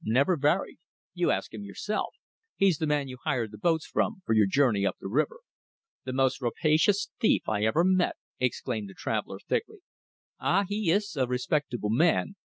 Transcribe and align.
Never 0.03 0.35
varied. 0.35 0.79
You 1.13 1.29
ask 1.29 1.53
him 1.53 1.63
yourself. 1.63 2.15
He's 2.55 2.79
the 2.79 2.87
man 2.87 3.07
you 3.07 3.19
hired 3.23 3.51
the 3.51 3.59
boats 3.59 3.85
from, 3.85 4.23
for 4.25 4.33
your 4.33 4.47
journey 4.47 4.83
up 4.83 4.95
the 4.99 5.07
river." 5.07 5.41
"The 6.05 6.11
most 6.13 6.41
rapacious 6.41 7.11
thief 7.19 7.47
I 7.47 7.65
ever 7.65 7.83
met!" 7.83 8.15
exclaimed 8.39 8.89
the 8.89 8.95
traveller, 8.95 9.37
thickly. 9.47 9.81
"Ah! 10.39 10.65
He 10.67 10.89
is 10.89 11.15
a 11.15 11.27
respectable 11.27 11.91
man. 11.91 12.33